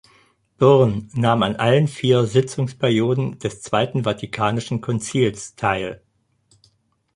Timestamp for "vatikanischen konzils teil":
4.03-6.01